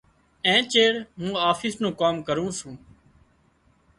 [0.45, 2.75] اين چيڙ مُون آفيس نُون ڪام ڪرُون سُون۔